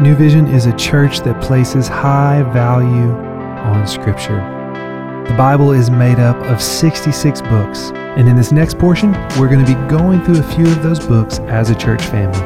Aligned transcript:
New 0.00 0.14
Vision 0.16 0.46
is 0.46 0.64
a 0.64 0.74
church 0.76 1.20
that 1.20 1.40
places 1.42 1.86
high 1.86 2.42
value 2.54 3.10
on 3.10 3.86
Scripture. 3.86 4.38
The 5.28 5.34
Bible 5.36 5.72
is 5.72 5.90
made 5.90 6.18
up 6.18 6.36
of 6.46 6.62
66 6.62 7.42
books, 7.42 7.90
and 8.16 8.26
in 8.26 8.34
this 8.34 8.52
next 8.52 8.78
portion, 8.78 9.12
we're 9.38 9.50
going 9.50 9.64
to 9.64 9.66
be 9.66 9.74
going 9.88 10.24
through 10.24 10.40
a 10.40 10.54
few 10.54 10.66
of 10.66 10.82
those 10.82 10.98
books 10.98 11.40
as 11.40 11.68
a 11.68 11.74
church 11.74 12.02
family. 12.06 12.40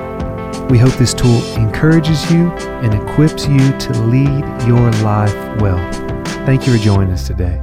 We 0.66 0.76
hope 0.76 0.92
this 0.94 1.14
tool 1.14 1.40
encourages 1.56 2.28
you 2.32 2.50
and 2.82 2.92
equips 2.92 3.46
you 3.46 3.58
to 3.78 3.92
lead 4.02 4.44
your 4.66 4.90
life 5.02 5.34
well. 5.60 5.78
Thank 6.46 6.66
you 6.66 6.76
for 6.76 6.82
joining 6.82 7.12
us 7.12 7.28
today. 7.28 7.62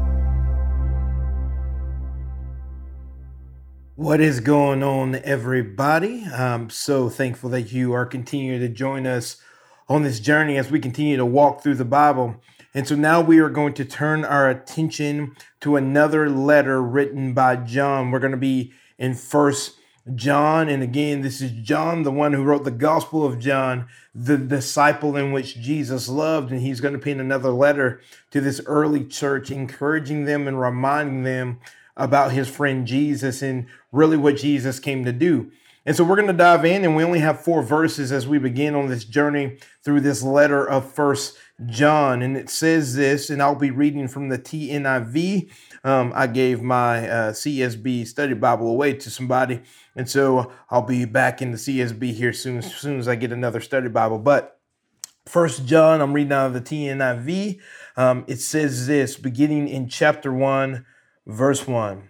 What 3.96 4.22
is 4.22 4.40
going 4.40 4.82
on, 4.82 5.16
everybody? 5.16 6.24
I'm 6.24 6.70
so 6.70 7.10
thankful 7.10 7.50
that 7.50 7.74
you 7.74 7.92
are 7.92 8.06
continuing 8.06 8.62
to 8.62 8.70
join 8.70 9.06
us 9.06 9.38
on 9.88 10.04
this 10.04 10.20
journey 10.20 10.58
as 10.58 10.72
we 10.72 10.80
continue 10.80 11.18
to 11.18 11.26
walk 11.26 11.62
through 11.62 11.76
the 11.76 11.86
Bible. 11.86 12.36
And 12.74 12.88
so 12.88 12.96
now 12.96 13.22
we 13.22 13.40
are 13.40 13.50
going 13.50 13.74
to 13.76 13.86
turn 13.86 14.26
our 14.26 14.50
attention 14.50 15.36
to 15.62 15.76
another 15.76 16.30
letter 16.30 16.82
written 16.82 17.34
by 17.34 17.58
John. 17.58 18.10
We're 18.10 18.20
going 18.20 18.32
to 18.32 18.38
be 18.38 18.74
in 18.98 19.14
First 19.14 19.76
John. 20.16 20.68
And 20.70 20.82
again, 20.82 21.22
this 21.22 21.40
is 21.40 21.52
John, 21.52 22.04
the 22.04 22.12
one 22.12 22.34
who 22.34 22.44
wrote 22.44 22.64
the 22.64 22.72
Gospel 22.72 23.26
of 23.26 23.40
John, 23.40 23.88
the 24.16 24.38
disciple 24.38 25.16
in 25.16 25.32
which 25.32 25.60
Jesus 25.60 26.10
loved. 26.10 26.52
And 26.52 26.62
he's 26.62 26.82
going 26.82 26.94
to 26.94 27.00
pen 27.00 27.20
another 27.20 27.52
letter 27.52 28.02
to 28.32 28.41
this 28.41 28.60
early 28.66 29.05
church, 29.05 29.52
encouraging 29.52 30.26
them 30.26 30.48
and 30.48 30.60
reminding 30.60 31.24
them 31.24 31.60
about 31.96 32.32
his 32.32 32.50
friend 32.50 32.88
Jesus 32.88 33.44
and 33.44 33.68
really 33.94 34.18
what 34.18 34.36
Jesus 34.36 34.80
came 34.80 35.06
to 35.06 35.14
do. 35.14 35.52
And 35.86 35.96
so 35.96 36.04
we're 36.06 36.16
going 36.16 36.28
to 36.28 36.34
dive 36.34 36.64
in, 36.64 36.86
and 36.86 36.96
we 36.96 37.04
only 37.04 37.20
have 37.20 37.42
four 37.42 37.62
verses 37.62 38.14
as 38.14 38.26
we 38.26 38.40
begin 38.40 38.74
on 38.74 38.88
this 38.88 39.04
journey 39.04 39.58
through 39.84 40.00
this 40.00 40.24
letter 40.24 40.66
of 40.66 40.90
First 40.90 41.38
John. 41.66 42.22
And 42.22 42.38
it 42.38 42.50
says 42.50 42.96
this, 42.96 43.30
and 43.30 43.41
I'll 43.41 43.55
be 43.55 43.70
reading 43.70 44.08
from 44.08 44.30
the 44.30 44.40
TNIV. 44.40 45.52
Um, 45.84 46.13
I 46.16 46.27
gave 46.27 46.62
my 46.62 47.10
uh, 47.10 47.32
CSB 47.34 48.08
study 48.08 48.34
Bible 48.34 48.70
away 48.70 48.94
to 48.94 49.10
somebody, 49.10 49.62
and 49.94 50.10
so 50.10 50.54
I'll 50.70 50.84
be 50.84 51.04
back 51.04 51.41
in 51.41 51.52
the 51.52 51.57
CSB 51.57 52.13
here 52.13 52.32
soon, 52.32 52.60
as 52.60 52.74
soon 52.74 52.98
as 52.98 53.10
I 53.10 53.16
get 53.16 53.34
another 53.34 53.60
study 53.60 53.90
Bible. 53.90 54.20
But 54.20 54.57
First 55.26 55.66
John, 55.66 56.00
I'm 56.00 56.13
reading 56.13 56.32
out 56.32 56.48
of 56.48 56.54
the 56.54 56.62
TNIV. 56.62 57.60
Um, 57.98 58.24
it 58.28 58.40
says 58.40 58.88
this, 58.88 59.18
beginning 59.18 59.68
in 59.68 59.90
chapter 59.90 60.32
one, 60.32 60.85
verse 61.26 61.68
one 61.68 62.10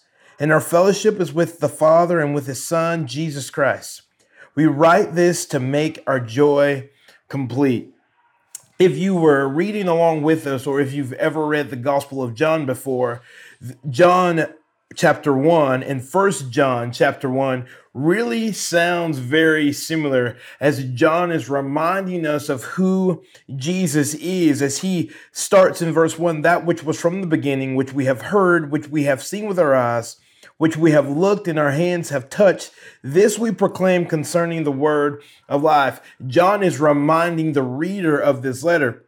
and 0.41 0.51
our 0.51 0.59
fellowship 0.59 1.19
is 1.19 1.31
with 1.31 1.59
the 1.59 1.69
Father 1.69 2.19
and 2.19 2.33
with 2.33 2.47
His 2.47 2.63
Son, 2.63 3.05
Jesus 3.05 3.51
Christ. 3.51 4.01
We 4.55 4.65
write 4.65 5.13
this 5.13 5.45
to 5.45 5.59
make 5.59 6.03
our 6.07 6.19
joy 6.19 6.89
complete. 7.29 7.93
If 8.79 8.97
you 8.97 9.13
were 9.13 9.47
reading 9.47 9.87
along 9.87 10.23
with 10.23 10.47
us, 10.47 10.65
or 10.65 10.81
if 10.81 10.93
you've 10.93 11.13
ever 11.13 11.45
read 11.45 11.69
the 11.69 11.75
Gospel 11.75 12.23
of 12.23 12.33
John 12.33 12.65
before, 12.65 13.21
John 13.87 14.47
chapter 14.95 15.31
1 15.31 15.83
and 15.83 16.03
First 16.03 16.49
John 16.49 16.91
chapter 16.91 17.29
1 17.29 17.67
really 17.93 18.51
sounds 18.51 19.19
very 19.19 19.71
similar 19.71 20.37
as 20.59 20.85
John 20.85 21.31
is 21.31 21.51
reminding 21.51 22.25
us 22.25 22.49
of 22.49 22.63
who 22.63 23.21
Jesus 23.55 24.15
is 24.15 24.63
as 24.63 24.79
he 24.79 25.11
starts 25.31 25.83
in 25.83 25.91
verse 25.91 26.17
1 26.17 26.41
that 26.41 26.65
which 26.65 26.83
was 26.83 26.99
from 26.99 27.21
the 27.21 27.27
beginning 27.27 27.75
which 27.75 27.93
we 27.93 28.05
have 28.05 28.21
heard 28.23 28.71
which 28.71 28.87
we 28.87 29.03
have 29.03 29.21
seen 29.21 29.45
with 29.45 29.59
our 29.59 29.75
eyes 29.75 30.17
which 30.61 30.77
we 30.77 30.91
have 30.91 31.09
looked 31.09 31.47
and 31.47 31.57
our 31.57 31.71
hands 31.71 32.09
have 32.09 32.29
touched. 32.29 32.69
This 33.01 33.39
we 33.39 33.51
proclaim 33.51 34.05
concerning 34.05 34.63
the 34.63 34.71
word 34.71 35.23
of 35.49 35.63
life. 35.63 35.99
John 36.27 36.61
is 36.61 36.79
reminding 36.79 37.53
the 37.53 37.63
reader 37.63 38.15
of 38.19 38.43
this 38.43 38.63
letter. 38.63 39.03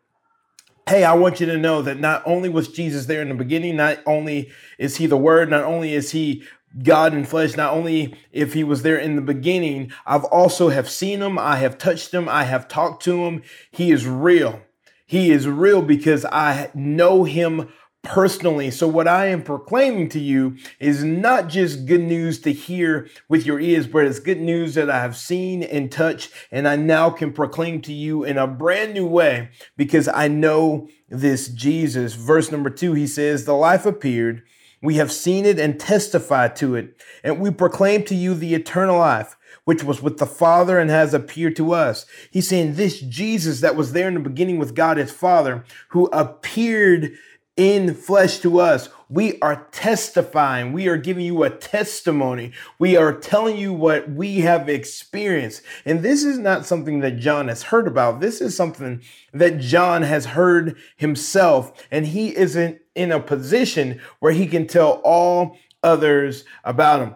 Hey, 0.90 1.03
I 1.03 1.13
want 1.13 1.40
you 1.40 1.46
to 1.46 1.58
know 1.59 1.84
that 1.84 2.00
not 2.00 2.24
only 2.25 2.50
was 2.50 2.69
Jesus 2.69 3.06
there 3.06 3.22
in 3.22 3.30
the 3.30 3.36
beginning, 3.36 3.75
not 3.75 4.00
only 4.08 4.50
is 4.80 4.97
he 4.97 5.06
the 5.06 5.16
word, 5.16 5.52
not 5.52 5.63
only 5.63 5.94
is 5.94 6.09
he 6.09 6.42
God 6.81 7.13
in 7.13 7.24
flesh, 7.24 7.56
not 7.56 7.72
only 7.72 8.18
if 8.31 8.53
he 8.53 8.63
was 8.63 8.81
there 8.81 8.97
in 8.97 9.16
the 9.16 9.22
beginning, 9.22 9.92
I've 10.08 10.25
also 10.25 10.69
have 10.69 10.90
seen 10.90 11.22
him, 11.22 11.38
I 11.38 11.58
have 11.58 11.78
touched 11.78 12.16
him, 12.16 12.28
I 12.28 12.46
have 12.46 12.68
talked 12.68 13.03
to 13.03 13.25
him. 13.25 13.44
He 13.69 13.92
is 13.92 14.08
real. 14.08 14.63
He 15.06 15.30
is 15.30 15.47
real 15.47 15.84
because 15.84 16.25
I 16.25 16.72
know 16.74 17.25
him 17.25 17.69
personally. 18.03 18.69
So, 18.69 18.88
what 18.88 19.08
I 19.08 19.28
am 19.28 19.41
proclaiming 19.41 20.09
to 20.09 20.19
you 20.19 20.58
is 20.80 21.03
not 21.03 21.47
just 21.47 21.86
good 21.86 22.02
news 22.02 22.40
to 22.41 22.53
hear 22.53 23.09
with 23.28 23.46
your 23.46 23.59
ears, 23.59 23.88
but 23.88 24.06
it's 24.06 24.19
good 24.19 24.40
news 24.40 24.75
that 24.75 24.90
I 24.90 25.00
have 25.00 25.18
seen 25.18 25.64
and 25.64 25.91
touched, 25.91 26.31
and 26.52 26.68
I 26.68 26.75
now 26.75 27.09
can 27.09 27.34
proclaim 27.34 27.81
to 27.84 27.94
you 27.94 28.24
in 28.24 28.38
a 28.38 28.46
brand 28.46 28.94
new 28.94 29.08
way 29.08 29.50
because 29.75 30.08
I 30.08 30.28
know 30.28 30.88
this 31.09 31.47
Jesus. 31.47 32.13
Verse 32.13 32.52
number 32.52 32.69
two, 32.69 32.94
he 32.94 33.08
says, 33.08 33.46
The 33.46 33.53
life 33.53 33.86
appeared. 33.86 34.44
We 34.81 34.96
have 34.96 35.13
seen 35.13 35.46
it 35.46 35.58
and 35.59 35.80
testified 35.80 36.58
to 36.58 36.75
it, 36.75 37.02
and 37.24 37.40
we 37.40 37.52
proclaim 37.52 38.03
to 38.03 38.16
you 38.16 38.36
the 38.36 38.53
eternal 38.53 39.00
life 39.00 39.38
which 39.66 39.84
was 39.84 40.02
with 40.02 40.18
the 40.18 40.25
Father 40.25 40.78
and 40.78 40.90
has 40.90 41.13
appeared 41.13 41.56
to 41.56 41.74
us. 41.74 42.06
He's 42.31 42.50
saying 42.50 42.75
this 42.75 43.00
Jesus 43.00 43.62
that 43.62 43.75
was 43.75 43.94
there 43.94 44.08
in 44.08 44.13
the 44.13 44.19
beginning 44.19 44.59
with 44.59 44.75
God 44.75 44.97
his 44.97 45.12
Father, 45.12 45.63
who 45.90 46.08
appeared 46.08 47.13
in 47.56 47.94
flesh 47.94 48.40
to 48.40 48.59
us. 48.59 48.90
We 49.09 49.40
are 49.41 49.68
testifying. 49.72 50.74
We 50.74 50.88
are 50.88 50.97
giving 50.97 51.25
you 51.25 51.44
a 51.44 51.50
testimony. 51.52 52.52
We 52.80 52.97
are 52.97 53.14
telling 53.14 53.58
you 53.58 53.72
what 53.72 54.09
we 54.09 54.40
have 54.41 54.68
experienced. 54.68 55.62
And 55.86 56.02
this 56.02 56.24
is 56.24 56.40
not 56.40 56.66
something 56.66 57.02
that 57.02 57.18
John 57.18 57.47
has 57.47 57.63
heard 57.63 57.88
about. 57.88 58.22
This 58.22 58.42
is 58.42 58.58
something 58.58 59.03
that 59.34 59.59
John 59.59 60.02
has 60.02 60.25
heard 60.25 60.78
himself. 60.96 61.86
And 61.92 62.08
he 62.08 62.36
isn't 62.36 62.80
in 62.96 63.12
a 63.12 63.19
position 63.19 64.02
where 64.19 64.34
he 64.34 64.47
can 64.47 64.66
tell 64.66 65.02
all 65.03 65.58
others 65.84 66.46
about 66.63 67.02
him 67.02 67.16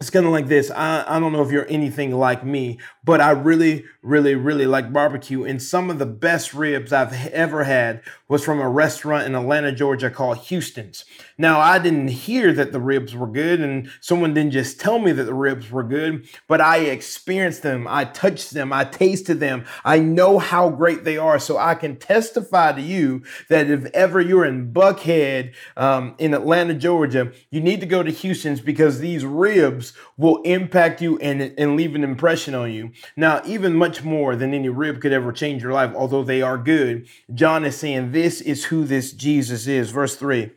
it's 0.00 0.10
kind 0.10 0.26
of 0.26 0.32
like 0.32 0.48
this. 0.48 0.70
I, 0.72 1.04
I 1.06 1.20
don't 1.20 1.32
know 1.32 1.42
if 1.42 1.52
you're 1.52 1.70
anything 1.70 2.10
like 2.10 2.44
me, 2.44 2.80
but 3.04 3.20
I 3.20 3.30
really, 3.30 3.84
really, 4.02 4.34
really 4.34 4.66
like 4.66 4.92
barbecue. 4.92 5.44
And 5.44 5.62
some 5.62 5.88
of 5.88 5.98
the 5.98 6.06
best 6.06 6.52
ribs 6.52 6.92
I've 6.92 7.12
ever 7.28 7.64
had 7.64 8.02
was 8.28 8.44
from 8.44 8.60
a 8.60 8.68
restaurant 8.68 9.26
in 9.26 9.36
Atlanta, 9.36 9.70
Georgia 9.70 10.10
called 10.10 10.38
Houston's. 10.38 11.04
Now, 11.38 11.60
I 11.60 11.78
didn't 11.78 12.08
hear 12.08 12.52
that 12.54 12.72
the 12.72 12.80
ribs 12.80 13.14
were 13.14 13.28
good, 13.28 13.60
and 13.60 13.88
someone 14.00 14.34
didn't 14.34 14.50
just 14.50 14.80
tell 14.80 14.98
me 14.98 15.12
that 15.12 15.24
the 15.24 15.34
ribs 15.34 15.70
were 15.70 15.84
good, 15.84 16.28
but 16.48 16.60
I 16.60 16.78
experienced 16.78 17.62
them. 17.62 17.86
I 17.88 18.04
touched 18.04 18.52
them. 18.52 18.72
I 18.72 18.84
tasted 18.84 19.38
them. 19.38 19.64
I 19.84 20.00
know 20.00 20.38
how 20.38 20.70
great 20.70 21.04
they 21.04 21.18
are. 21.18 21.38
So 21.38 21.56
I 21.56 21.76
can 21.76 21.96
testify 21.96 22.72
to 22.72 22.82
you 22.82 23.22
that 23.48 23.70
if 23.70 23.86
ever 23.94 24.20
you're 24.20 24.44
in 24.44 24.72
Buckhead 24.72 25.54
um, 25.76 26.14
in 26.18 26.34
Atlanta, 26.34 26.74
Georgia, 26.74 27.32
you 27.50 27.60
need 27.60 27.80
to 27.80 27.86
go 27.86 28.02
to 28.02 28.10
Houston's 28.10 28.60
because 28.60 28.98
these 28.98 29.24
ribs 29.24 29.83
will 30.16 30.40
impact 30.42 31.02
you 31.02 31.18
and, 31.18 31.42
and 31.58 31.76
leave 31.76 31.94
an 31.94 32.04
impression 32.04 32.54
on 32.54 32.72
you. 32.72 32.92
Now, 33.16 33.42
even 33.44 33.74
much 33.74 34.02
more 34.02 34.36
than 34.36 34.54
any 34.54 34.68
rib 34.68 35.00
could 35.00 35.12
ever 35.12 35.32
change 35.32 35.62
your 35.62 35.72
life, 35.72 35.92
although 35.94 36.24
they 36.24 36.42
are 36.42 36.58
good, 36.58 37.06
John 37.34 37.64
is 37.64 37.76
saying 37.76 38.12
this 38.12 38.40
is 38.40 38.64
who 38.64 38.84
this 38.84 39.12
Jesus 39.12 39.66
is. 39.66 39.90
Verse 39.90 40.16
3. 40.16 40.50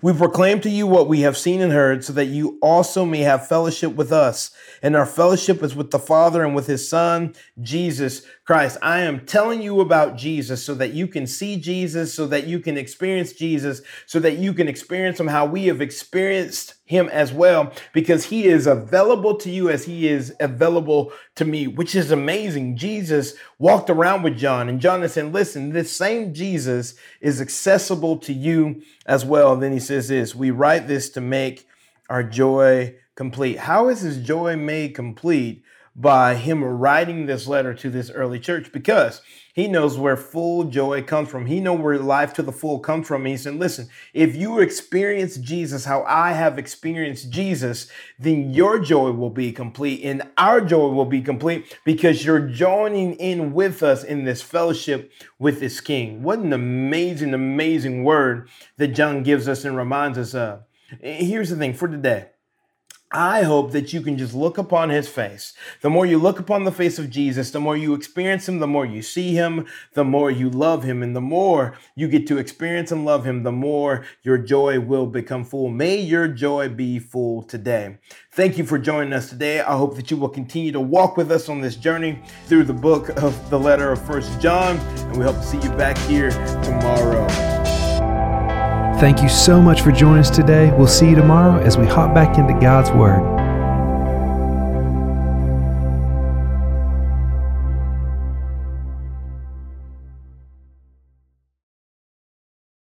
We 0.00 0.12
proclaim 0.12 0.60
to 0.60 0.70
you 0.70 0.86
what 0.86 1.08
we 1.08 1.22
have 1.22 1.36
seen 1.36 1.60
and 1.60 1.72
heard, 1.72 2.04
so 2.04 2.12
that 2.12 2.26
you 2.26 2.58
also 2.62 3.04
may 3.04 3.20
have 3.20 3.48
fellowship 3.48 3.94
with 3.94 4.12
us. 4.12 4.52
And 4.82 4.94
our 4.94 5.04
fellowship 5.04 5.62
is 5.62 5.74
with 5.74 5.90
the 5.90 5.98
Father 5.98 6.44
and 6.44 6.54
with 6.54 6.68
his 6.68 6.88
Son, 6.88 7.34
Jesus 7.60 8.22
Christ. 8.44 8.78
I 8.82 9.00
am 9.00 9.26
telling 9.26 9.62
you 9.62 9.80
about 9.80 10.16
Jesus 10.16 10.62
so 10.62 10.74
that 10.76 10.92
you 10.92 11.08
can 11.08 11.26
see 11.26 11.56
Jesus, 11.56 12.14
so 12.14 12.26
that 12.28 12.46
you 12.46 12.60
can 12.60 12.78
experience 12.78 13.32
Jesus, 13.32 13.82
so 14.06 14.20
that 14.20 14.38
you 14.38 14.54
can 14.54 14.68
experience 14.68 15.18
him 15.18 15.26
how 15.26 15.44
we 15.44 15.66
have 15.66 15.80
experienced 15.80 16.74
him 16.86 17.08
as 17.08 17.32
well, 17.32 17.72
because 17.94 18.26
he 18.26 18.44
is 18.44 18.66
available 18.66 19.36
to 19.36 19.50
you 19.50 19.70
as 19.70 19.84
he 19.84 20.06
is 20.06 20.34
available 20.38 21.12
to 21.34 21.44
me, 21.44 21.66
which 21.66 21.94
is 21.94 22.10
amazing. 22.10 22.76
Jesus 22.76 23.34
walked 23.58 23.88
around 23.88 24.22
with 24.22 24.36
John, 24.36 24.68
and 24.68 24.80
John 24.80 25.02
is 25.02 25.14
saying, 25.14 25.32
Listen, 25.32 25.70
this 25.70 25.96
same 25.96 26.34
Jesus 26.34 26.94
is 27.20 27.40
accessible 27.40 28.18
to 28.18 28.34
you 28.34 28.82
as 29.06 29.24
well. 29.24 29.54
And 29.54 29.62
then 29.62 29.72
he 29.72 29.80
says 29.80 30.08
this 30.08 30.34
We 30.34 30.50
write 30.50 30.86
this 30.86 31.08
to 31.10 31.20
make 31.22 31.66
our 32.10 32.22
joy 32.22 32.94
complete. 33.14 33.58
How 33.60 33.88
is 33.88 34.00
his 34.00 34.18
joy 34.18 34.56
made 34.56 34.94
complete? 34.94 35.64
By 35.96 36.34
him 36.34 36.64
writing 36.64 37.26
this 37.26 37.46
letter 37.46 37.72
to 37.74 37.88
this 37.88 38.10
early 38.10 38.40
church 38.40 38.72
because 38.72 39.22
he 39.54 39.68
knows 39.68 39.96
where 39.96 40.16
full 40.16 40.64
joy 40.64 41.02
comes 41.02 41.28
from. 41.28 41.46
He 41.46 41.60
knows 41.60 41.78
where 41.78 41.96
life 41.98 42.34
to 42.34 42.42
the 42.42 42.50
full 42.50 42.80
comes 42.80 43.06
from. 43.06 43.24
he 43.24 43.36
said, 43.36 43.54
listen, 43.54 43.88
if 44.12 44.34
you 44.34 44.58
experience 44.58 45.36
Jesus 45.36 45.84
how 45.84 46.02
I 46.08 46.32
have 46.32 46.58
experienced 46.58 47.30
Jesus, 47.30 47.88
then 48.18 48.52
your 48.52 48.80
joy 48.80 49.12
will 49.12 49.30
be 49.30 49.52
complete 49.52 50.02
and 50.02 50.22
our 50.36 50.60
joy 50.60 50.88
will 50.88 51.04
be 51.04 51.22
complete 51.22 51.78
because 51.84 52.24
you're 52.24 52.48
joining 52.48 53.14
in 53.14 53.52
with 53.52 53.84
us 53.84 54.02
in 54.02 54.24
this 54.24 54.42
fellowship 54.42 55.12
with 55.38 55.60
this 55.60 55.80
King. 55.80 56.24
What 56.24 56.40
an 56.40 56.52
amazing, 56.52 57.32
amazing 57.32 58.02
word 58.02 58.48
that 58.78 58.88
John 58.88 59.22
gives 59.22 59.46
us 59.46 59.64
and 59.64 59.76
reminds 59.76 60.18
us 60.18 60.34
of. 60.34 60.64
Here's 61.00 61.50
the 61.50 61.56
thing 61.56 61.74
for 61.74 61.86
today. 61.86 62.30
I 63.16 63.44
hope 63.44 63.70
that 63.70 63.92
you 63.92 64.00
can 64.00 64.18
just 64.18 64.34
look 64.34 64.58
upon 64.58 64.90
his 64.90 65.08
face. 65.08 65.54
The 65.82 65.88
more 65.88 66.04
you 66.04 66.18
look 66.18 66.40
upon 66.40 66.64
the 66.64 66.72
face 66.72 66.98
of 66.98 67.10
Jesus, 67.10 67.52
the 67.52 67.60
more 67.60 67.76
you 67.76 67.94
experience 67.94 68.48
him, 68.48 68.58
the 68.58 68.66
more 68.66 68.84
you 68.84 69.02
see 69.02 69.34
him, 69.34 69.66
the 69.92 70.02
more 70.02 70.32
you 70.32 70.50
love 70.50 70.82
him, 70.82 71.00
and 71.00 71.14
the 71.14 71.20
more 71.20 71.78
you 71.94 72.08
get 72.08 72.26
to 72.26 72.38
experience 72.38 72.90
and 72.90 73.04
love 73.04 73.24
him, 73.24 73.44
the 73.44 73.52
more 73.52 74.04
your 74.24 74.36
joy 74.36 74.80
will 74.80 75.06
become 75.06 75.44
full. 75.44 75.68
May 75.68 75.96
your 75.96 76.26
joy 76.26 76.68
be 76.68 76.98
full 76.98 77.44
today. 77.44 77.98
Thank 78.32 78.58
you 78.58 78.64
for 78.64 78.80
joining 78.80 79.12
us 79.12 79.28
today. 79.28 79.60
I 79.60 79.76
hope 79.76 79.94
that 79.94 80.10
you 80.10 80.16
will 80.16 80.28
continue 80.28 80.72
to 80.72 80.80
walk 80.80 81.16
with 81.16 81.30
us 81.30 81.48
on 81.48 81.60
this 81.60 81.76
journey 81.76 82.20
through 82.46 82.64
the 82.64 82.72
book 82.72 83.10
of 83.22 83.48
the 83.48 83.60
letter 83.60 83.92
of 83.92 84.04
First 84.04 84.40
John, 84.40 84.76
and 84.76 85.16
we 85.16 85.22
hope 85.22 85.36
to 85.36 85.44
see 85.44 85.60
you 85.60 85.70
back 85.70 85.96
here 85.98 86.30
tomorrow. 86.64 87.23
Thank 89.04 89.20
you 89.20 89.28
so 89.28 89.60
much 89.60 89.82
for 89.82 89.92
joining 89.92 90.20
us 90.20 90.30
today. 90.30 90.70
We'll 90.70 90.86
see 90.86 91.10
you 91.10 91.14
tomorrow 91.14 91.60
as 91.60 91.76
we 91.76 91.84
hop 91.84 92.14
back 92.14 92.38
into 92.38 92.54
God's 92.58 92.90
Word. 92.90 93.33